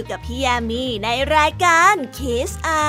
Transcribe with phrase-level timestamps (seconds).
[0.00, 2.86] อยู่กับพี่ยามีในรายการคิสเอา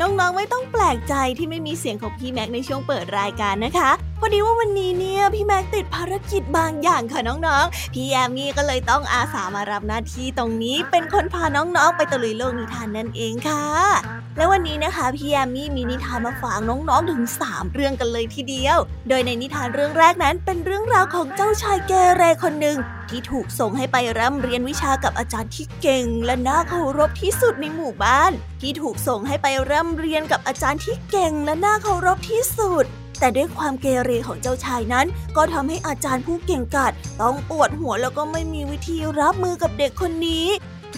[0.00, 3.90] น้องๆไม่ต้องแปลกใจที่ไม่มีเสียงของพี่แม็กในช่วงเปิดรายการนะคะ
[4.20, 32.84] พอดีว่าวันนี้เนี่ยพี่แม็กติดภารกิจบางอย่างค่ะน้องๆ พี่แอมมี่ก็เลยต้องอาสามารับหน้าที่ตรงนี้เป็นคนพาน้องๆ ไปตะลุยโลกนิทานนั่นเองค่ะ แล้ววันนี้นะคะพี่แยมมี่มีนิทานมาฝากน้องๆถึง 3 เรื่องกันเลยทีเดียว โดยในนิทานเรื่องแรกนั้นเป็นเรื่องราวของเจ้าชายเกเรคนหนึ่งที่ถูกส่งให้ไปร่ำเรียนวิชากับอาจารย์ที่เก่ง และน่าเคารพที่สุดในหมู่บ้าน ที่ถูกส่งให้ไปร่ำเรียนกับอาจารย์ที่เก่ง และน่าเคารพที่สุด
[33.18, 40.46] แต่ด้วยความเกเรของเจ้าชายนั้น ก็ทำให้อาจารย์ผู้เก่งกาจต้องปวดหัวแล้วก็ไม่มีวิธีรับมือกับเด็กคนนี้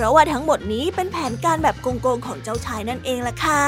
[0.03, 3.65] ราะว่าทั้งหมดนี้เป็นแผนการแบบโกงๆของเจ้าชายนั่นเองล่ะค่ะ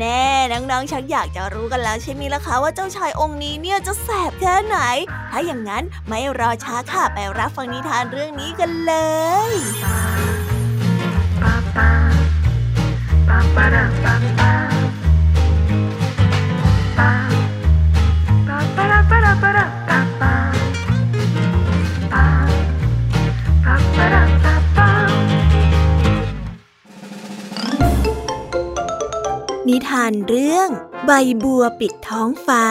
[0.00, 4.78] แน่ๆน้องๆชักอยากจะรู้กันแล้วใช่ไหมล่ะคะว่าเจ้าชายองค์นี้เนี่ยจะแสบแค่ไหน
[5.30, 8.94] ถ้าอย่างนั้นไม่รอช้าค่ะไปรับฟังนิทานเรื่องนี้กันเล
[9.48, 9.50] ย
[29.70, 30.68] นิทานเรื่อง
[31.06, 31.10] ใบ
[31.42, 32.66] บัวปิดท้องฟ้า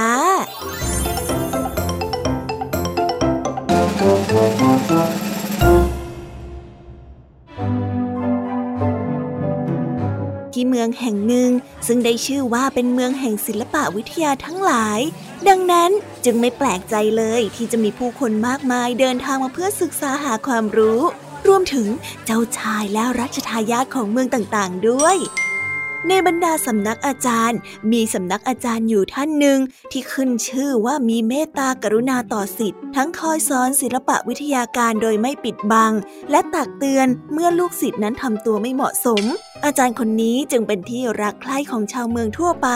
[10.53, 11.49] ที่เมืองแห่งหนึ่ง
[11.87, 14.99] ซึ่งได้ชื่อว่าเป็นเมืองแห่งศิลปะวิทยาทั้งหลาย
[15.47, 15.91] ดังนั้น
[16.25, 21.01] จึงไม่แปลกใจเลยที่จะมีผู้คนมากมายเดินทางมาเพื่อศึกษาหาความรู้
[21.47, 21.87] รวมถึง
[22.25, 25.17] เจ้าชายและรัชทายาทของเมืองต่างๆด้วย
[26.07, 27.59] ในบรรดาสำนักอาจารย์
[27.91, 29.59] มีสำนักอาจารย์อยู่ท่านหนึ่ง
[29.91, 35.91] ที่ขึ้นชื่อว่ามีเมตตากรุณาต่อสิทธิ์ทั้งคอยสอนศิลปะวิทยาการโดยไม่ปิดบัง
[36.31, 39.23] และตักเตือนเมื่อลูกศิษย์นั้นทำตัวไม่เหมาะสม
[39.65, 42.67] อาจารย์คนนี้จึงเป็นที่รักใคร่ของชาวเมืองทั่วไป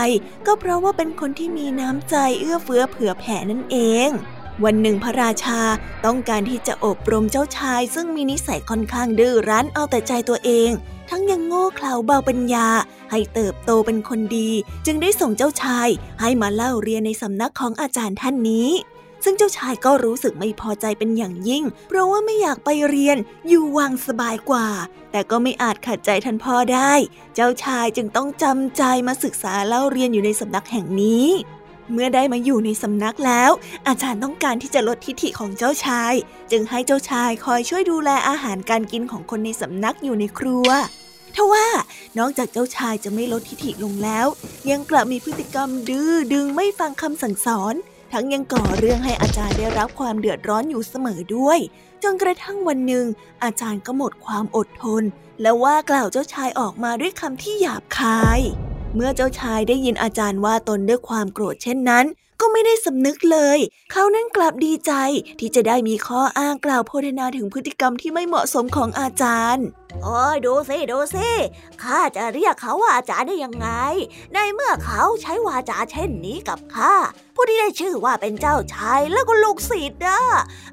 [0.45, 4.09] ก็เพราะว่าเป็นคนที่มีน้ำใจเอื้อเฟื้อเผื่อแผ่นั่นเอง
[4.63, 5.61] วันหนึ่งพระราชา
[6.05, 10.71] ต้องการที่จะอบรมเจ้าชาย ซึ่งมีนิสัยค่อนข้างดื้อรั้นเอาแต่ใจตัวเอง
[11.15, 12.67] ทั้งยังโง่เขลาเบาปัญญา
[13.11, 14.49] ให้เติบโตเป็นคนดี
[14.85, 15.87] จึงได้ส่งเจ้าชาย
[16.21, 18.69] ให้มาเล่าเรียนในสำนักของอาจารย์ท่านนี้
[19.23, 24.67] ซึ่งเจ้าชายก็รู้สึกไม่พอใจเป็นอย่างยิ่ง เพราะว่าไม่อยากไปเรียนอยู่วังสบายกว่า
[25.11, 26.93] แต่ก็ไม่อาจขัดใจท่านพ่อได้
[27.35, 31.27] เจ้าชายจึงต้องจำใจมาศึกษาเล่าเรียนอยู่ในสำนักแห่งนี้
[31.91, 33.51] เมื่อได้มาอยู่ในสำนักแล้ว
[33.87, 36.13] อาจารย์ต้องการที่จะลดทิฐิของเจ้าชาย
[36.51, 40.69] จึงให้เจ้าชายคอยช่วยดูแลอาหารการกินของคนในสำนักอยู่ในครัว
[41.35, 41.67] ทว่า
[42.19, 44.27] นอกจากเจ้าชายจะไม่ลดทิฐิลงแล้ว
[44.69, 47.73] ยังกลับมีพฤติกรรมดื้อดึงไม่ฟังคำสั่งสอน
[48.11, 51.59] ทั้งยังก่อเรื่องให้อาจารย์ได้รับความเดือดร้อนอยู่เสมอด้วย
[52.03, 53.05] จนกระทั่งวันหนึ่ง
[53.43, 55.03] อาจารย์ก็หมดความอดทน
[55.41, 58.39] และว่ากล่าวเจ้าชายออกมาด้วยคำที่หยาบคาย
[58.95, 62.05] เมื่อเจ้าชายได้ยินอาจารย์ว่าตนด้วยความโกรธเช่นนั้น
[62.45, 63.59] ก็ไม่ได้สำนึกเลย
[63.91, 64.91] เขานั้นกลับดีใจ
[65.39, 69.65] ที่จะได้มีข้ออ้างกล่าวโพธนาถึงพฤติกรรมที่ไม่เหมาะสมของอาจารย์
[70.03, 71.29] โอ้ยดูสิดูสิ
[71.83, 73.67] ข้าจะเรียกเขาว่าอาจารย์ได้ยังไง
[74.33, 76.93] ในเมื่อเขาใช้วาจาเช่นนี้กับข้า
[77.35, 80.19] ผู้ที่ได้ชื่อว่าเป็นเจ้าชายแล้วก็ลูกศิษย์นะ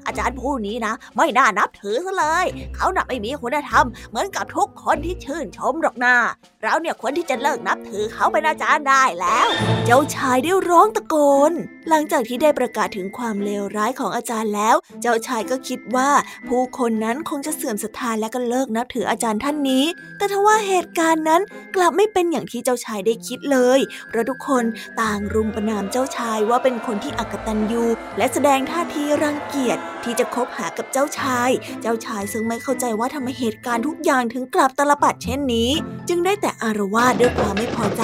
[0.05, 2.45] อาจารย์ผู้นี้นะ ไม่น่านับถือซะเลย
[2.75, 6.15] เขาหนับไม่มีคุณธรรม เหมือนกับทุกคนที่ชื่นชมหรอกนา
[6.61, 9.47] เราเนี่ยควรที่จะเลิกนับถือเขาเป็นอาจารย์ได้แล้ว
[9.85, 11.15] เจ้าชายได้ร้องตะโก
[11.51, 11.53] น
[11.89, 16.09] หลังจากที่ได้ประกาศถึงความเลวร้ายของอาจารย์แล้ว เจ้าชายก็คิดว่า
[16.47, 19.85] ผู้คนนั้นคงจะเสื่อมศรัทธาและก็เลิกนับถืออาจารย์ท่านนี้
[20.17, 21.41] แต่ทว่าเหตุการณ์นั้น
[21.75, 24.63] กลับไม่เป็นอย่างที่เจ้าชายได้คิดเลย เพราะทุกคน
[25.01, 27.83] ต่างรุมประนามเจ้าชายว่าเป็นคนที่อักตันยู
[28.17, 31.49] และแสดงท่าทีรังเกียจที่จะคบหากับเจ้าชาย
[31.81, 35.71] เจ้าชายซึ่งไม่เข้าใจว่าทำไมเหตุการณ์ทุกอย่างถึงกลับตลปัดเช่นนี้
[36.09, 38.03] จึงได้แต่อารวาสด้วยความไม่พอใจ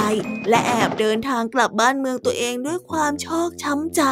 [0.49, 4.03] และแอบเดินทางกลับบ้านเมืองตัวเองด้วยความชอกช้ำใจ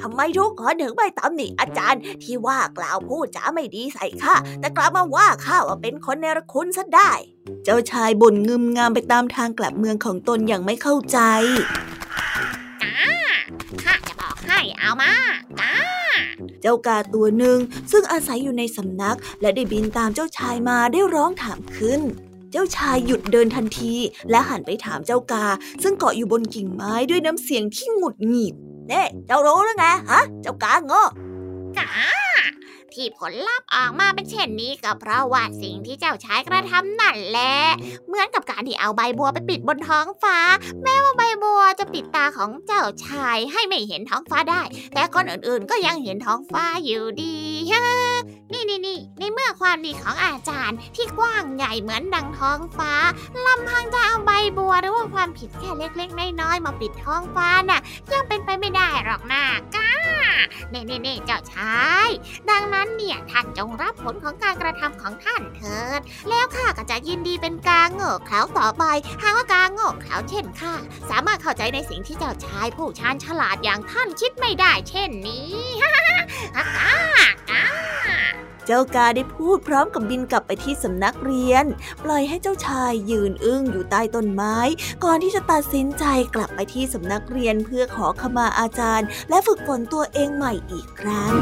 [0.00, 7.12] ทำไมทุกคนถึงไม่ตำหนิอาจารย์ที่ว่ากล่าวพูดจาไม่ดีใส่ข้าแต่กลับมาว่าข้าว่าเป็นคนเนรคุณซะได้
[7.64, 11.18] เจ้าชายบ่นงึมงามไปตามทางกลับเมืองของตนอย่างไม่เข้าใจ
[13.82, 15.12] ข้าจะบอกให้เอามา
[15.60, 15.72] จ้า
[16.62, 17.58] เจ้ากาตัวหนึ่ง
[17.92, 22.00] ซึ่งอาศัยอยู่ในสำนักและได้บินตามเจ้าชายมาได้ร้องถามขึ้น
[22.52, 23.94] เจ้าชายหยุดเดินทันที
[24.30, 25.46] และหันไปถามเจ้ากา
[25.82, 28.54] ซึ่งเกาะอยู่บนกิ่งไม้ด้วยน้ำเสียงที่หงุดหงิด
[28.88, 31.02] เน่เจ้ารู้หรือไงฮะ เจ้ากาโง่
[31.78, 31.90] กา
[32.94, 37.54] ที่ผลลัพธ์ออกมาเป็นเช่นนี้ก็เพราะว่าสิ่งที่เจ้าชายกระทำนั่นแหละ
[38.06, 40.38] เหมือนกับการที่เอาใบบัวไปปิดบนท้องฟ้า
[40.82, 44.62] แม้ว่าใบบัวจะปิดตาของเจ้าชายให้ไม่เห็นท้องฟ้าได้
[44.94, 47.34] แต่คนอื่นๆก็ยังเห็นท้องฟ้าอยู่ดี
[47.72, 47.84] ฮะ
[48.52, 52.92] นี่นี่นี่ในเมื่อความดีของอาจารย์ที่กว้างใหญ่เหมือนดังท้องฟ้า
[53.46, 57.80] ลำพังจะเอาใบบัวหรือว่าความผิดแค่เล็กๆน้อยๆมาปิดท้องฟ้าน่ะ
[58.12, 59.42] ยังเป็นไปไม่ได้หรอกนะ
[59.76, 59.90] ก้า
[60.70, 62.08] เน่เน่เน่เจ้าชาย
[62.50, 66.00] ดังนั้นเนี่ยท่านจงรับผลของการกระทำของท่านเถิด
[66.30, 68.84] แล้วข้าก็จะยินดีเป็นกาโง่เขลาต่อไป
[69.22, 70.74] หากว่ากาโง่เขลาเช่นข้า
[71.10, 75.52] สามารถเข้าใจในสิ่งที่เจ้าชาย ผู้ชาญฉลาดอย่างท่านคิดไม่ได้ เช่นนี้
[75.82, 75.90] ฮ่า
[76.58, 76.94] ฮ่าฮ่า
[77.50, 77.64] ฮ่า
[78.06, 78.37] ฮ่า
[78.70, 81.64] เจ้ากาได้พูดพร้อมกับบินกลับไปที่สำนักเรียน
[82.04, 84.56] ปล่อยให้เจ้าชายยืนอึ้งอยู่ใต้ต้นไม้
[85.04, 86.04] ก่อนที่จะตัดสินใจ
[86.34, 91.32] กลับไปที่สำนักเรียนเพื่อขอขมาอาจารย์ และฝึกฝนตัวเองใหม่อีกครั้ง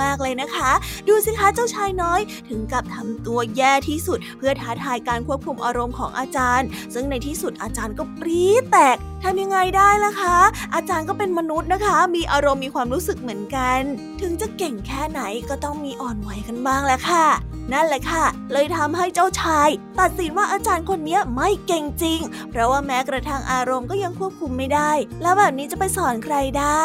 [0.00, 0.70] มากๆเลยนะคะ
[1.08, 10.36] ดูสิคะเจ้าชายน้อย ถึงกับทำตัวแย่ที่สุด เพื่อท้าทายการควบคุมอารมณ์ของอาจารย์ ซึ่งในที่สุดอาจารย์ก็ปรี๊ดแตกทำยังไงได้ล่ะคะ
[10.74, 13.80] อาจารย์ก็เป็นมนุษย์นะคะ มีอารมณ์มีความรู้สึกเหมือนกัน
[14.20, 17.26] ถึงจะเก่งแค่ไหนก็ต้องมีอ่อนไหวกันบ้างแหละค่ะ
[17.72, 19.68] นั่นแหละค่ะ เลยทำให้เจ้าชาย
[20.00, 22.20] ตัดสินว่าอาจารย์คนเนี้ไม่เก่งจริง
[22.50, 24.92] เพราะว่าแม้กระทั่งอารมณ์ก็ยังควบคุมไม่ได้
[25.22, 26.84] แล้วแบบนี้จะไปสอนใครได้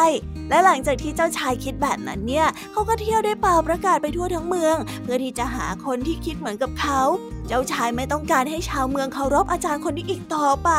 [0.50, 7.00] และหลังจากที่เจ้าชายคิดแบบนั้นเนี่ยเขาก็เที่ยวได้เป่าประกาศไปทั่วทั้งเมือง เพื่อที่จะหาคนที่คิดเหมือนกับเขา
[7.48, 10.70] เจ้าชายไม่ต้องการให้ชาวเมืองเคารพอาจารย์คนนี้อีกต่อไป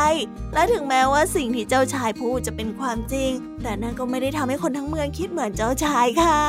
[0.53, 3.31] และถึงแม้ว่าสิ่งที่เจ้าชายพูดจะเป็นความจริง
[3.63, 6.39] แต่นั่นก็ไม่ได้ทำให้คนทั้งเมืองคิดเหมือนเจ้าชายค่ะ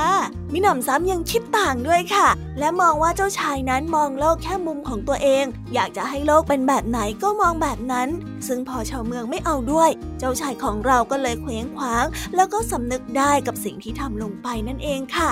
[0.52, 2.28] มิหนำซ้ำยังคิดต่างด้วยค่ะ
[2.58, 5.44] และมองว่าเจ้าชายนั้นมองโลกแค่มุมของตัวเอง
[5.74, 8.08] อยากจะให้โลกเป็นแบบไหนก็มองแบบนั้น
[8.46, 15.30] ซึ่งพอชาวเมืองไม่เอาด้วย เจ้าชายของเราก็เลยเคว้งคว้าง แล้วก็สำนึกได้กับสิ่งที่ทำลงไปนั่นเองค่ะ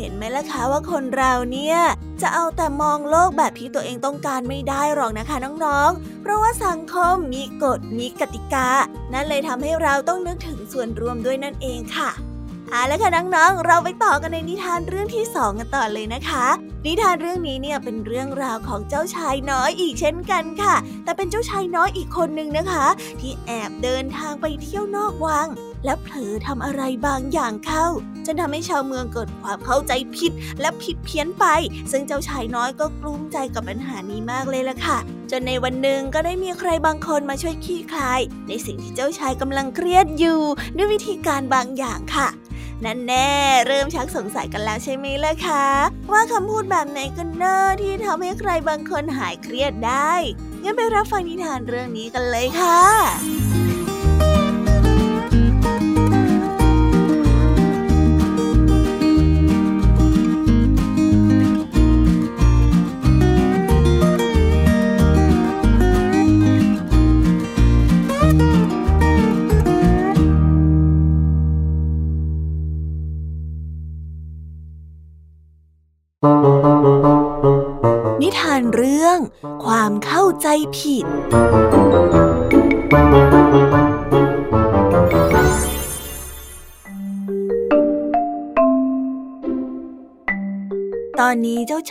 [0.00, 1.78] เห็นไหมล่ะคะว่าคนเราเนี่ย
[2.22, 8.68] จะเอาแต่มองโลกแบบที่ตัวเองต้องการไม่ได้หรอกนะคะน้องๆ เพราะว่าสังคมมีกฎมีกติกา
[9.12, 12.10] นั่นเลยทำให้เราต้องนึกถึงส่วนรวมด้วยนั่นเองค่ะ
[12.70, 16.46] เอาละค่ะน้องๆ เราไปต่อกันในนิทานเรื่องที่สองกันต่อเลยนะคะ
[16.86, 20.74] นิทานเรื่องนี้เนี่ยเป็นเรื่องราวของเจ้าชายน้อยอีกเช่นกันค่ะ
[21.04, 22.86] แต่เป็นเจ้าชายน้อยอีกคนนึงนะคะ
[23.20, 25.46] ที่แอบเดินทางไปเที่ยวนอกวัง
[25.84, 27.86] แล้วเผลอทำอะไรบางอย่างเข้า
[28.26, 31.44] จนทำให้ชาวเมืองเกิดความเข้าใจผิดและผิดเพี้ยนไป
[31.90, 34.98] ซึ่งเจ้าชายน้อยก็กลุ้มใจกับปัญหานี้มากเลยล่ะค่ะ
[35.30, 40.40] จนในวันหนึ่งก็ได้มีใครบางคนมาช่วยขี้คลาย ในสิ่งที่เจ้าชายกำลังเครียดอยู่
[40.76, 42.28] ด้วยวิธีการบางอย่างค่ะ
[42.84, 43.30] นั่นแน่
[43.66, 45.66] เริ่มชักสงสัยกันแล้วใช่ไหมล่ะคะ
[46.12, 50.12] ว่าคำพูดแบบไหนกันเนอที่ทำให้ใครบางคนหายเครียดได้
[50.62, 53.59] งั้นไปรับฟังนิทานเรื่องนี้กันเลยค่ะ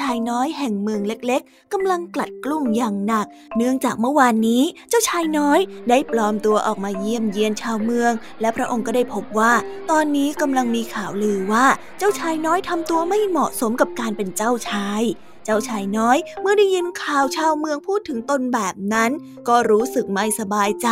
[0.09, 8.11] าชายน้อยแห่งเมืองเล็กๆกำลังกลัดกลุ้มอย่างหนัก เนื่องจากเมื่อวานนี้เจ้าชายน้อยได้ปลอมตัวออกมาเยี่ยมเยียนชาวเมือง
[8.41, 9.53] และพระองค์ก็ได้พบว่า
[9.91, 11.65] ตอนนี้กำลังมีข่าวลือว่า
[11.97, 15.01] เจ้าชายน้อยทำตัวไม่เหมาะสมกับการเป็นเจ้าชาย
[15.45, 19.11] เจ้าชายน้อยเมื่อได้ยินข่าวชาวเมืองพูดถึงตนแบบนั้น
[19.47, 20.89] ก็รู้สึกไม่สบายใจ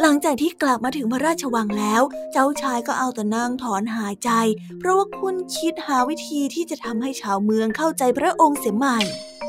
[0.00, 2.02] หลังจากที่กลับมาถึงพระราชวังแล้ว
[2.32, 4.30] เจ้าชายก็เอาแต่นั่งถอนหายใจ
[4.78, 8.98] เพราะว่าคุณคิดหาวิธีที่จะทำให้ชาวเมืองเข้าใจพระองค์เสียใหม่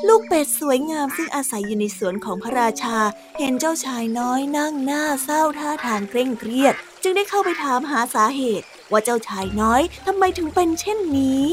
[0.07, 2.97] ลูกเป็ดสวยงามซึ่งอาศัยอยู่ในสวนของพระราชา
[3.39, 11.49] เห็นเจ้าชายน้อยนั่งหน้าเศร้าท่าทางเคร่งเครียด จึงได้เข้าไปถามหาสาเหตุ ว่าเจ้าชายน้อยทำไมถึงเป็นเช่นนี้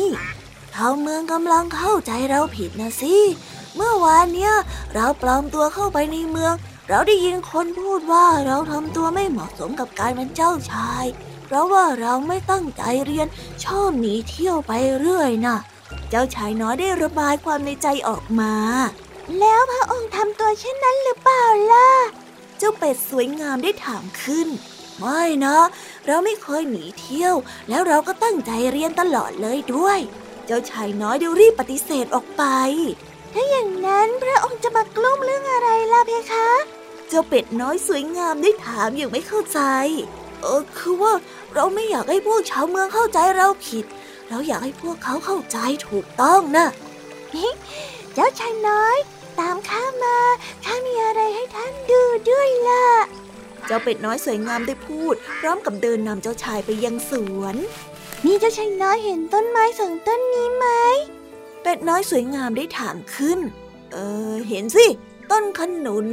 [0.77, 3.17] ชาวเมืองกำลังเข้าใจเราผิดนะสิ
[3.77, 4.53] เมื่อวานเนี้ย
[4.95, 6.55] เราปลอมตัวเข้าไปในเมือง
[6.89, 11.05] เราได้ยินคนพูดว่าเราทำตัวไม่เหมาะสมกับการเป็นเจ้าชาย
[11.45, 13.27] เพราะว่าเราไม่ตั้งใจเรียน
[13.65, 15.57] ชอบหนีเที่ยวไปเรื่อยนะ
[16.11, 18.55] เจ้าชายน้อยได้ระบายความในใจออกมา
[19.39, 21.91] แล้วพระองค์ทำตัวเช่นนั้นหรือเปล่าล่ะ
[22.59, 24.49] เจ้าเป็ดสวยงามได้ถามขึ้น
[24.99, 25.59] ไม่นะ
[26.07, 27.35] เราไม่เคยหนีเที่ยว
[27.69, 29.99] แล้วเราก็ตั้งใจเรียนตลอดเลยด้วย
[30.47, 32.45] เจ้าชายน้อยได้รีบปฏิเสธออกไป
[33.33, 36.49] ถ้าอย่างนั้นพระองค์จะมากลุ้มเรื่องอะไรล่ะเพคะ
[37.09, 39.61] เจ้าเป็ดน้อยสวยงามได้ถามอย่างไม่เข้าใจ
[40.41, 41.13] เออคือว่า
[41.55, 43.85] เราไม่อยากให้พวกชาวเมืองเข้าใจเราผิด
[44.29, 45.59] เราอยากให้พวกเขาเข้าใจ
[45.89, 46.67] ถูกต้องนะ
[48.15, 48.97] เจ้าชายน้อย
[49.41, 50.19] ตามข้ามา
[50.65, 52.87] ข้ามีอะไรให้ท่านดูด้วยล่ะ
[53.67, 57.57] เจ้าเป็ดน้อยสวยงามได้พูด พร้อมกับเดินนำเจ้าชายไปยังสวน
[58.27, 60.67] นี่เจ้าชายน้อยเห็นต้นไม้สองต้นนี้ไหม
[61.63, 63.39] เป็ดน้อยสวยงามได้ถามขึ้น
[63.93, 63.97] เอ
[64.33, 64.87] อ เห็นสิ
[65.31, 66.09] ต้นขนุน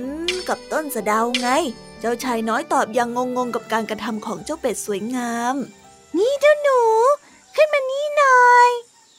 [0.48, 1.50] กับต้นสะเดาไง
[2.00, 5.56] เจ้าชายน้อยตอบอย่างงงๆกับการกระทำของเจ้าเป็ดสวยงาม
[6.18, 6.82] นี่เจ้าหนู
[7.56, 8.70] ขึ้นมานี่หน่อย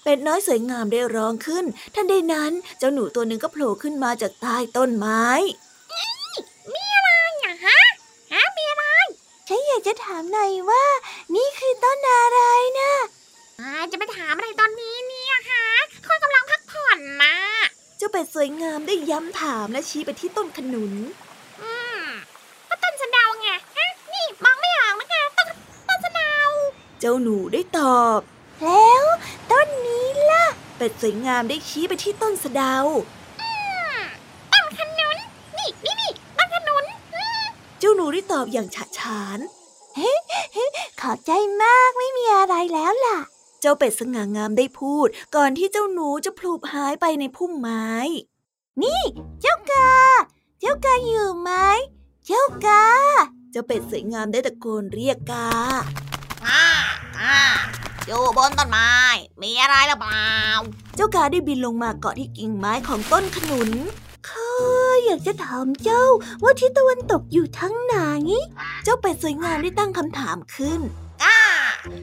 [0.03, 5.27] เป็ดน้อยสวยงามได้ร้องขึ้น ทันใดนั้นเจ้าหนูตัวหนึ่งก็โผล่ขึ้นมาจากใต้ต้นไม้
[6.73, 7.11] มีอะไร
[7.45, 7.81] อะฮะ
[8.33, 8.85] ฮะมีอะไร
[9.49, 10.85] ฉันอยากจะถามหน่อยว่า
[11.35, 12.41] นี่คือต้นอะไร
[12.81, 12.82] นะอ่าจะ
[14.03, 15.67] ไปถามอะไรตอนนี้เนี่ยฮะ
[16.07, 17.37] คนกำลังพักผ่อนนะ
[17.99, 20.93] เจ้าเป็ดสวยงามได้ย้ำถามและชี้ไปที่ต้นขนุน
[21.61, 21.71] อื
[22.03, 22.05] ม
[22.69, 25.49] ก็ต้นสะเดาไงฮะนี่มองไม่ออกนะแกต้น
[25.89, 26.35] ต้นสะเดา
[27.01, 28.21] เจ้าหนูได้ตอบ
[28.63, 29.05] แล้ว
[29.53, 30.45] ต้นนี้ล่ะ
[30.77, 32.77] เป็ดสวยงามได้ชี้ไปที่ต้นสะเดา
[34.53, 35.17] ต้นขนุน
[35.59, 36.85] นี่นี่นี่ต้นขนุน
[37.79, 39.39] เจ้าหนูได้ตอบอย่างฉะฉาน
[39.97, 40.13] เฮ้
[41.01, 41.31] ขอบใจ
[41.63, 43.19] มากไม่มีอะไรแล้วล่ะ
[43.65, 47.91] เจ้าเป็ดสง่างามได้พูด ก่อนที่เจ้าหนูจะพลูบหายไปในพุ่มไม้
[48.83, 49.03] นี่
[49.41, 49.91] เจ้ากา
[50.61, 51.51] เจ้ากาอยู่ไหม
[52.27, 52.85] เจ้ากา
[53.51, 55.51] เจ้าเป็ดสวยงามได้ตะโกนเรียกกา
[56.47, 56.65] อ่า
[57.21, 57.39] อ่า
[58.07, 58.93] อยู่บนต้นไม้
[59.43, 60.31] มีอะไรหรือเปล่า
[60.97, 63.71] เจ้ากาได้บินลงมาเกาะที่กิ่งไม้ของต้นขนุน
[64.29, 64.51] ข้า
[65.05, 66.05] อยากจะถามเจ้า
[66.43, 67.97] ว่าทิศตะวันตกอยู่ทั้งไหน
[68.85, 71.02] เจ้าเป็ดสวยงามได้ตั้งคำถามขึ้นอ่า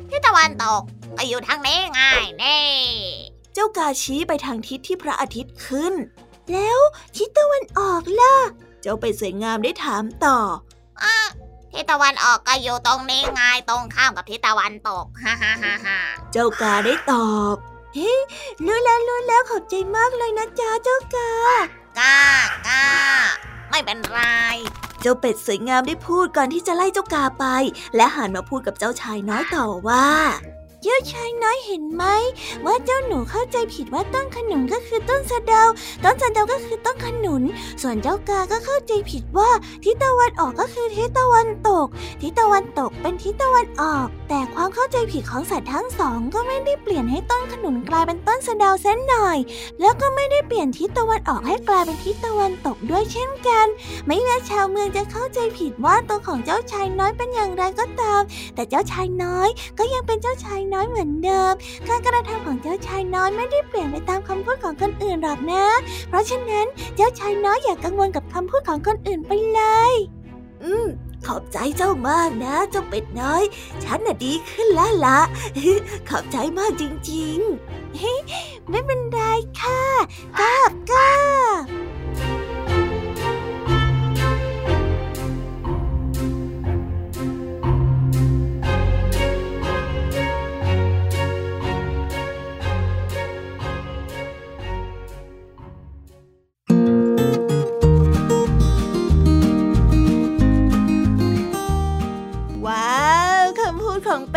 [0.09, 0.81] ที่ตะวันตก
[1.17, 2.01] ก็อยู่ทางนี้ไง
[2.43, 2.65] นี่
[3.53, 5.93] เจ้ากาชี้ไปทางทิศที่พระอาทิตย์ขึ้น
[6.51, 6.79] แล้ว
[7.15, 8.36] ทิศตะวันออกล่ะ
[8.81, 10.38] เจ้าเป็ดสวยงามได้ถามต่อ
[11.03, 11.17] อะ
[11.71, 16.00] ทิศตะวันออกก็อยู่ตรงนี้ไงตรงข้ามกับทิศตะวันตกฮ่าฮ่าฮ่าฮ่า
[16.31, 17.55] เจ้ากาได้ตอบ
[17.95, 18.15] เฮ้
[18.65, 21.31] รู้แล้วรู้แล้วขอบใจมากเลยนะจ๊ะเจ้ากา
[22.00, 22.17] ก้า
[22.67, 22.86] ก้า
[23.69, 24.19] ไม่เป็นไร
[25.01, 27.45] เจ้าเป็ดสวยงามได้พูดก่อนที่จะไล่เจ้ากาไป
[27.95, 30.07] และหันมาพูดกับเจ้าชายน้อยต่อว่า
[30.83, 32.03] เจ้าชายน้อยเห็นไหม
[32.65, 35.63] ว่าเจ้าหนูเข้าใจผิดว่าต้นขนุนก็คือต้นสะเดา
[36.03, 37.43] ต้นสะเดาก็คือต้นขนุน
[37.81, 39.50] ส่วนเจ้ากาก็เข้าใจผิดว่า
[39.83, 41.88] ทิศตะวันออกก็คือทิศตะวันตก
[42.21, 49.38] ทิศตะวันตกเป็นทิศตะวันออก แต่ความเข้าใจผิดของสัตว์ทั้งสอง ก็ไม่ได้เปลี่ยนให้ต้นขนุนกลายเป็นต้นสะเดาเส้นหน่อย
[49.81, 53.67] แล้วก็ไม่ได้เปลี่ยนทิศตะวันออกให้กลายเป็นทิศตะวันตกด้วยเช่นกัน
[54.07, 58.21] ไม่ว่าชาวเมืองจะเข้าใจผิดว่าตัวของเจ้าชายน้อยเป็นอย่างไรก็ตาม
[58.55, 61.53] แต่เจ้าชายน้อยก็ยังเป็นเจ้าชายน้อยเหมือนเดิม
[61.88, 65.65] การกระทำของเจ้าชายน้อยไม่ได้เปลี่ยนไปตามคำพูดของคนอื่นหรอกนะ
[66.09, 69.61] เพราะฉะนั้นเจ้าชายน้อยอย่ากกังวลกับคำพูดของคนอื่นไปเล
[69.91, 69.93] ย
[70.63, 70.88] อืม
[71.27, 73.43] ขอบใจเจ้ามากนะเจ้าเป็ดน้อย
[73.83, 75.19] ฉันน่ะดีขึ้นแล้วละ
[76.09, 79.21] ขอบใจมากจริงๆ ไม่เป็นไร
[79.61, 79.81] ค่ะ
[80.39, 81.19] กราบกรา
[81.61, 81.88] บ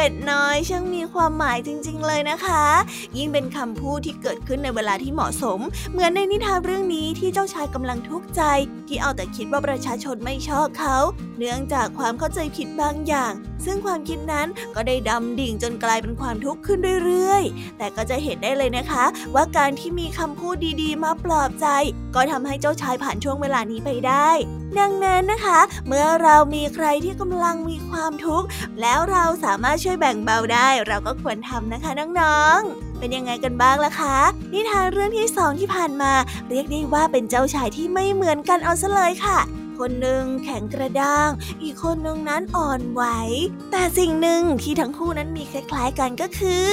[0.05, 2.65] เป็ดน้อยช่างมี ความหมายจริง ๆ เลยนะคะ
[3.17, 5.61] ยิ่งเป็นคำพูดที่เกิดขึ้นในเวลาที่เหมาะสม
[5.93, 8.43] เหมือนในนิทานเรื่องนี้ที่เจ้าชายกำลังทุกข์ใจ
[8.89, 10.97] ที่เอาแต่คิดว่าประชาชนไม่ชอบเขา
[11.39, 13.33] เนื่องจากความเข้าใจผิดบางอย่าง
[13.65, 21.67] ซึ่งความคิดนั้นก็ได้ดำดิ่งจนกลายเป็นความทุกข์ขึ้นเรื่อยๆ แต่ก็จะเห็นได้เลยนะคะ ว่าการที่มีคำพูดดีๆ มาปลอบใจ
[22.15, 24.31] ก็ทำให้เจ้าชายผ่านช่วงเวลานี้ไปได้
[24.79, 28.47] ดังนั้นนะคะ เมื่อเรามีใครที่กำลังมีความทุกข์
[28.81, 31.91] แล้วเราสามารถช่วยแบ่งเบาได้ เราก็ควรทำนะคะ
[32.21, 34.17] น้องๆ เป็นยังไงกันบ้างล่ะคะ
[34.53, 36.13] นิทานเรื่องที่สองที่ผ่านมา
[36.49, 39.39] เรียกได้ว่าเป็นเจ้าชายที่ไม่เหมือนกันเอาซะเลยค่ะ
[39.79, 41.31] คนหนึ่งแข็งกระด้าง
[41.63, 43.03] อีกคนหนึ่งนั้นอ่อนไหว
[43.71, 46.73] แต่สิ่งหนึ่งที่ทั้งคู่นั้นมีคล้ายๆกันก็คือ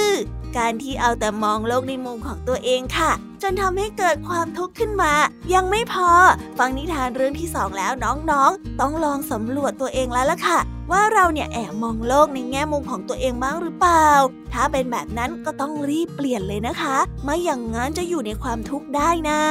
[0.58, 5.13] การที่เอาแต่มองโลกในมุมของตัวเองค่ะ จนทำให้เกิดความทุกข์ขึ้นมา
[5.53, 6.10] ยังไม่พอ
[6.58, 10.60] ฟังนิทานเรื่องที่สองแล้วน้องๆ ต้องลองสำรวจตัวเองแล้วล่ะค่ะ
[10.91, 14.08] ว่าเราเนี่ยแอบมองโลกในแง่มุมของตัวเองบ้างหรือเปล่า
[14.53, 19.41] ถ้าเป็นแบบนั้นก็ต้องรีบเปลี่ยนเลยนะคะ ไม่อย่างนั้นจะอยู่ในความทุกข์ได้นะ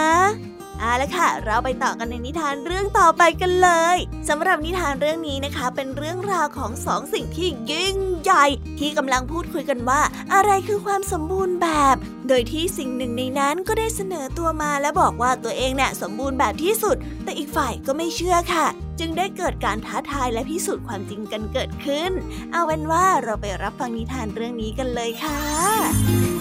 [0.81, 3.97] เอาละค่ะ เราไปต่อกันในนิทานเรื่องต่อไปกันเลย
[4.29, 8.47] สำหรับนิทานเรื่องนี้นะคะ เป็นเรื่องราวของสองสิ่งที่ยิ่งใหญ่
[8.79, 10.01] ที่กำลังพูดคุยกันว่า
[10.35, 11.97] อะไรคือความสมบูรณ์แบบ
[12.29, 18.67] โดยที่สิ่งหนึ่งในนั้นก็ได้เสนอตัวมาและบอกว่าตัวเองเนี่ยสมบูรณ์แบบที่สุด แต่อีกฝ่ายก็ไม่เชื่อค่ะ
[18.99, 22.11] จึงได้เกิดการท้าทายและพิสูจน์ความจริงกันเกิดขึ้น
[22.53, 26.38] เอาเป็นว่าเราไปรับฟังนิทานเรื่องนี้กันเลยค่ะ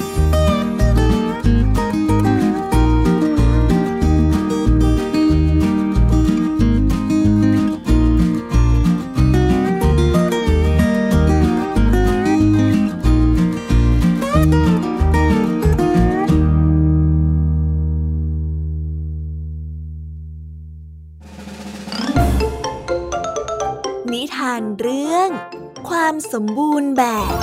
[26.33, 27.33] สมบูรณ์แบบ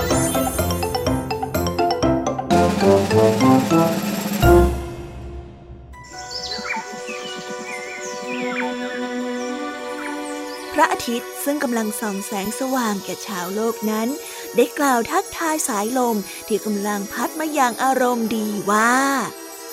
[10.74, 14.08] พระอาทิตย์ซึ่งกำลังส่องแสงสว่างแก่ชาวโลกนั้น
[14.56, 16.16] ได้กล่าวทักทายสายลม
[16.48, 18.94] ที่กำลังพัดมาอย่างอารมณ์ดีว่า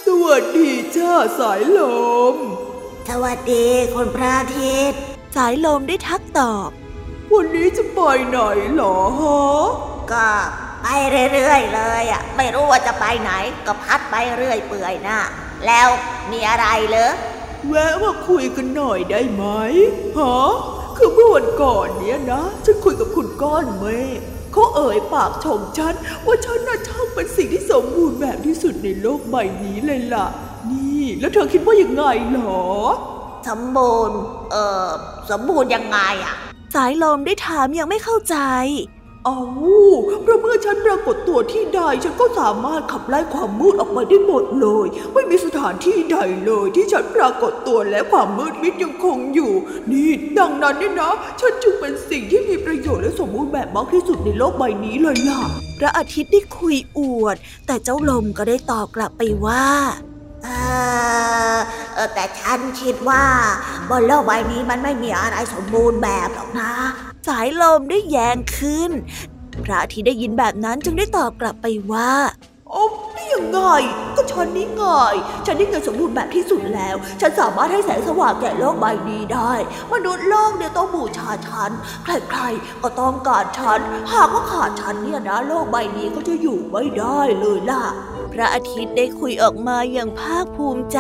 [0.06, 1.80] สวัสดีจ้าสายล
[2.34, 2.36] ม
[3.10, 5.00] สวัสดีคนพระอาทิตย์
[5.36, 6.70] สายลมได้ทักตอบ
[7.34, 8.40] วันนี้จะไปไหน
[8.76, 9.68] หรอฮะ
[10.12, 10.30] ก็
[10.84, 10.88] ไป
[11.34, 13.32] เรื่อยๆเลยอะไม่รู้ว่าจะไปไหน
[13.66, 15.20] ก็พัดไปเรื่อยเปื่อยนะ
[15.68, 15.90] แล้ว
[16.32, 17.12] มีอะไรเหรอ
[17.68, 19.44] แวะมาคุยกันหน่อยได้ไหม
[20.18, 20.52] ฮะ
[20.98, 23.86] คือเมื่อวันก่อนเนี้ยนะฉันคุยกับคุณก้อนเม
[24.18, 24.20] ฆ
[24.54, 25.94] เขาเอ่ยปากชมฉัน
[26.26, 30.28] ว่าฉันน่ะช่างเป็นสิ่งที่สมบูรณ์แบบที่สุดในโลกใบนี้เลยล่ะ
[30.72, 32.04] นี่แล้วเธอคิดว่ายังไง
[32.34, 32.66] หรอ
[33.48, 34.20] สมบูรณ์
[34.52, 34.90] เอ่อ
[35.32, 36.36] สมบูรณ์ยังไงอะ
[36.74, 38.36] สายลมได้ถามยังไม่เข้าใจ
[39.26, 39.42] เอา
[40.24, 49.54] เพราะเมื่อฉันปรากฏตัวที่ใดฉันก็สามารถขับไล่ความมืดออกไปได้หมดเลย ไม่มีสถานที่ใดเลย ที่ฉันปรากฏตัวและความมืดมิดยังคงอยู่
[49.92, 55.42] นี่ดังนั้นเนี่ยนะ ฉันจึงเป็นสิ่งที่มีประโยชน์และสมบูรณ์แบบมากที่สุดในโลกใบนี้เลยล่ะ
[55.80, 57.36] พระอาทิตย์ได้คุยอวด
[57.68, 59.66] แต่เจ้าลมก็ได้ตอบกลับไปว่า
[60.00, 60.11] เออ
[62.14, 63.24] แต่ฉันคิดว่า
[63.90, 66.72] บนโลกใบนี้มันไม่มีอะไรสมบูรณ์แบบหรอกนะ
[67.28, 68.92] สายลมได้แยงขึ้น
[69.66, 72.12] พระที่ได้ยินแบบนั้นจึงได้ตอบกลับไปว่า
[72.70, 73.60] โอ้นี่ยังไง
[74.16, 74.84] ก็ฉันนี่ไง
[75.46, 79.54] ฉันนี่เงินสมบูรณ์แบบที่สุดแล้ว ฉันสามารถให้แสงสว่างแก่โลกใบนี้ได้
[79.94, 81.72] มนุษย์โลกเนี่ยต้องบูชาฉัน
[82.04, 83.80] ใครๆ ก็ต้องการฉัน
[84.14, 87.84] หากว่าขาดฉันเนี่ยนะ โลกใบนี้ก็จะอยู่ไม่ได้เลยล่ะ
[88.34, 91.00] พระอาทิตย์ได้คุยออกมาอย่างภาคภูมิใจ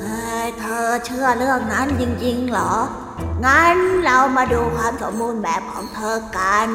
[0.00, 2.74] เฮ้ยเธอเชื่อเรื่องนั้นจริงๆเหรอ
[3.46, 6.66] งั้นเรามาดูความสมบูรณ์แบบของเธอกัน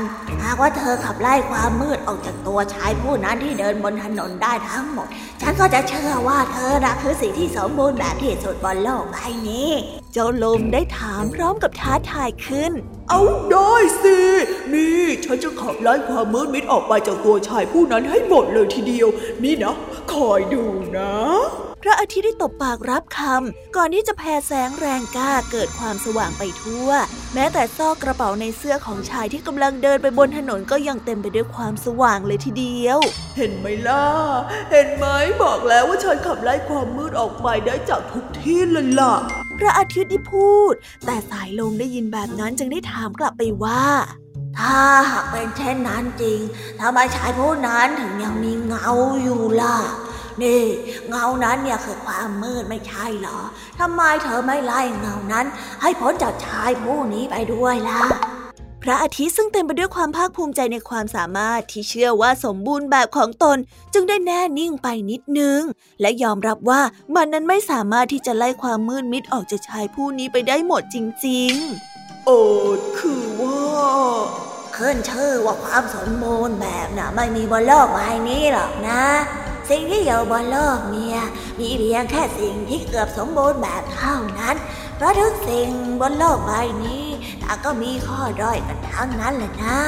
[0.44, 5.08] หากว่าเธอขับไล่ความมืดออกจากตัวชายผู้นั้นที่เดินบนถนนได้ทั้งหมด
[5.42, 9.18] ฉันก็จะเชื่อว่าเธอนะคือสิ่งที่สมบูรณ์แบบที่สุดบนโลกใบ
[9.50, 9.70] นี้
[10.18, 12.72] เจ้าลมได้ถามพร้อมกับท้าทายขึ้น
[13.10, 13.74] เอาได้
[14.04, 14.20] สิ
[14.74, 19.08] นี่ ฉันจะขับไล่ความมืดมิดออกไปจากตัวชายผู้นั้นให้หมดเลยทีเดียว
[19.44, 19.76] นี่นะ
[20.14, 20.64] คอยดู
[20.98, 21.14] นะ
[21.84, 26.90] พระอาทิตย์ได้ตบปากรับคำก่อนที่จะแผ่แสงแรงกล้าเกิดความสว่างไปทั่ว
[27.34, 33.00] แม้แต่ซอกกระเป๋าในเสื้อของชายที่กำลังเดินไปบนถนนก็ยังเต็มไปด้วยความสว่างเลยทีเดียว
[33.38, 34.06] เห็นไหมล่ะ
[34.72, 35.06] เห็นไหม
[35.44, 39.14] บอกแล้วว่าฉันขับไล่ความมืดออกไปได้จากทุกที่เลยล่ะ
[39.60, 40.74] พระอาทิตย์ได้พูด
[41.06, 43.84] แต่สายลมได้ยินแบบนั้นจึงได้ถามกลับไปว่า
[44.58, 44.78] ถ้า
[45.12, 46.40] หากเป็นเช่นนั้นจริง
[46.82, 48.90] ทำไมชายผู้นั้นถึงยังมีเงา
[49.24, 49.78] อยู่ล่ะ
[50.44, 50.64] นี่
[51.10, 53.40] เงานั้นเนี่ยคือความมืดไม่ใช่เหรอ
[53.80, 55.46] ทำไมเธอไม่ไล่เงานั้น
[55.82, 58.02] ให้พ้นจากชายผู้นี้ไปด้วยล่ะ
[58.88, 63.58] พระอาทิตย์ซึ่งเต็มไปด้วยความภาคภูมิใจในความสามารถที่เชื่อว่าสมบูรณ์แบบของตน
[63.94, 65.62] จึงได้แน่นิ่งไปนิดนึง
[66.02, 66.82] และยอมรับว่า
[67.16, 71.54] มันนั้นไม่สามารถที่จะไล่ความมืดมิดออกจากชายผู้นี้ไปได้หมดจริง
[71.92, 72.40] ๆ โอ้
[72.98, 73.62] คือว่า
[74.76, 79.04] ขึ้นชื่อว่าความสมบูรณ์แบบน่ะไม่มีบนโลกใบนี้หรอกนะ
[79.70, 81.20] สิ่งที่อยู่บนโลกเนี่ย
[81.60, 84.56] มีเพียงแค่สิ่งที่เกือบสมบูรณ์แบบเท่านั้น
[84.96, 85.70] เพราะทุกสิ่ง
[86.02, 86.52] บนโลกใบ
[86.84, 87.05] นี้
[87.48, 89.80] ต่างก็มีข้อด้อยกันทั้งนั้นแหละนะ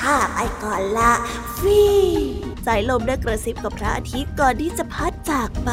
[0.00, 1.12] ข้าไปก่อนละ
[1.58, 1.82] ฟี
[2.66, 5.70] สายลมได้กระซิบกับพระอาทิตย์ก่อนที่จะพัดจากไป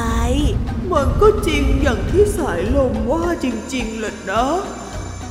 [0.91, 4.45] มันก็จริงอย่างที่สายลมว่าจริงๆแหละนะ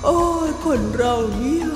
[0.04, 1.66] โอ้ยคนเราเนี่ย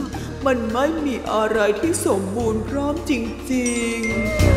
[0.47, 3.13] มันไม่มีอะไรที่สมบูรณ์พร้อมจ
[3.53, 4.54] ริง ๆ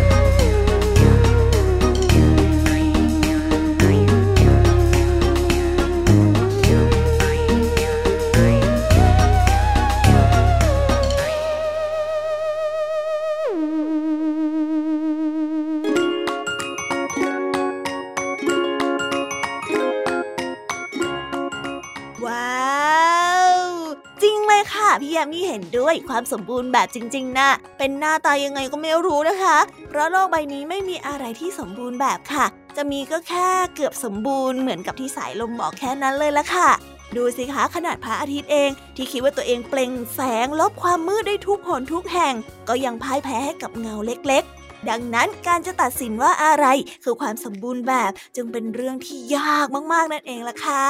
[25.01, 29.57] พี่ยามีเห็นด้วยความสมบูรณ์แบบจริง ๆนะ่ะเป็นหน้าตายังไงก็ไม่รู้นะคะ
[29.89, 32.45] เพราะโลกใบนี้ไม่มีอะไรที่สมบูรณ์แบบค่ะ
[32.77, 36.69] จะมีก็แค่เกือบสมบูรณ์เหมือนกับที่สายลมบอกแค่นั้นเลยละค่ะ
[37.15, 42.33] ดูสิคะขนาดพระอาทิตย์เอง ที่คิดว่าตัวเองเปล่งแสงลบความมืดได้ทุกหนทุกแห่ง
[42.67, 44.43] ก็ยังพ่ายแพ้ให้กับเงาเล็ก
[44.89, 46.65] ดังนั้นการจะตัดสินว่าอะไร
[47.03, 50.85] คือความสมบูรณ์แบบจึงเป็นเรื่องที่ยากมากๆนั่นเองล่ะค่ะ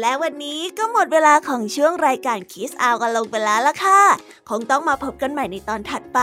[0.00, 4.02] และวันนี้ก็หมดเวลาของช่วงรายการคิสอากันลงไปแล้วล่ะค่ะ
[4.50, 6.20] คงต้องมาพบกันใหม่ในตอนถัดไป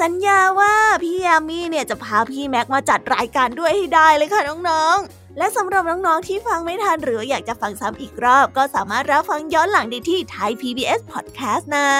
[0.00, 11.90] สัญญาว่าพี่ยามีเนี่ยจะพาพี่แม็กมาจัดรายการด้วยให้ได้เลยค่ะน้องๆ และสำหรับน้องๆที่ฟังไม่ทันหรืออยากจะฟังซ้ำอีกรอบ ก็สามารถรับฟังย้อนหลังได้ที่ไทย PBS Podcast นะ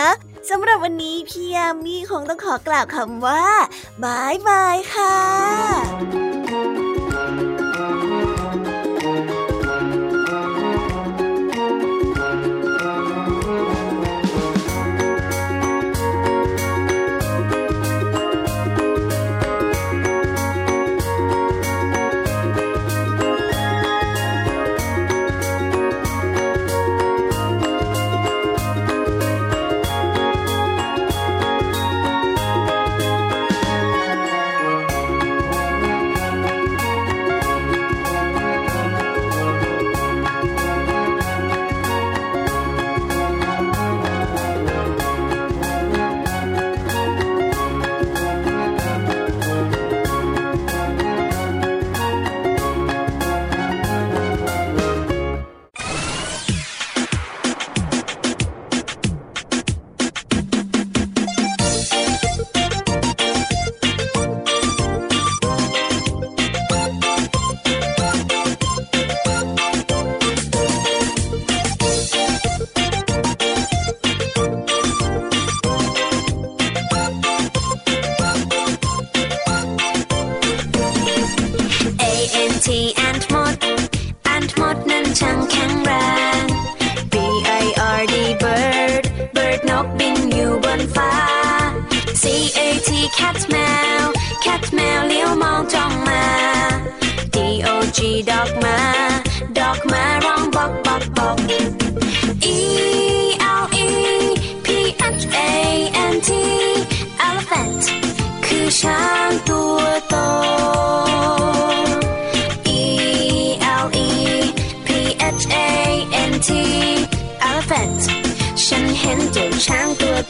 [0.51, 3.44] สำหรับวันนี้พี่ยามีคงต้องขอกล่าวคำว่า
[4.05, 6.93] บายบายค่ะ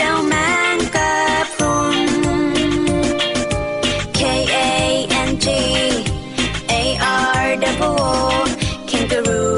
[0.00, 0.34] เจ้าแม
[0.76, 1.12] งกะ
[1.54, 1.98] พุน
[4.18, 4.20] K
[4.54, 4.68] A
[5.28, 5.46] N G
[6.70, 6.74] A
[7.40, 8.14] R W O
[8.90, 9.56] Kangaroo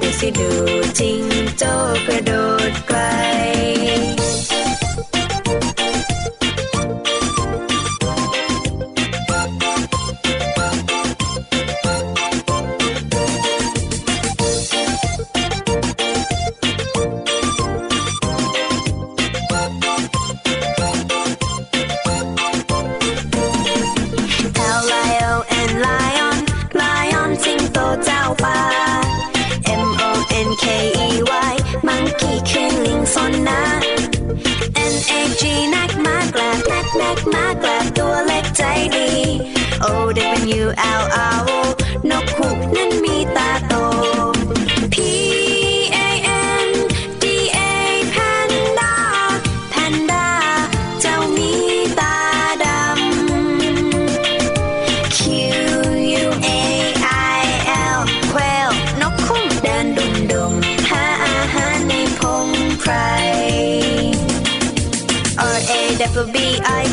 [0.00, 0.50] ดูสิดู
[0.98, 1.22] จริง
[1.58, 1.62] โจ
[2.06, 2.32] กระโด
[2.70, 2.98] ดไกล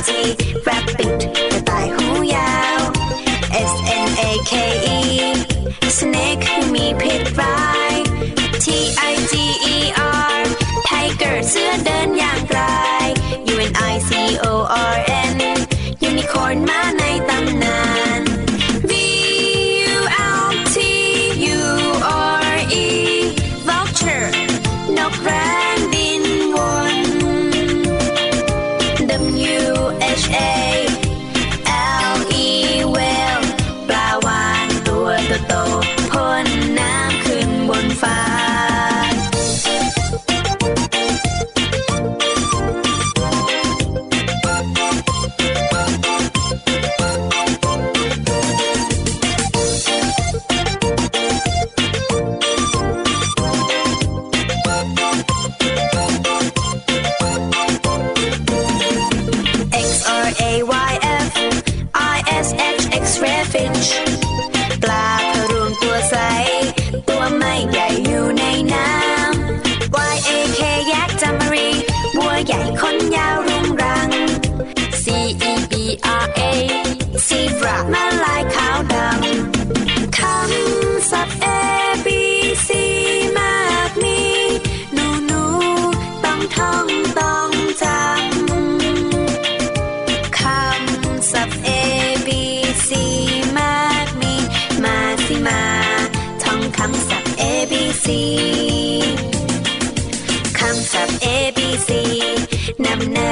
[0.07, 1.26] Rapping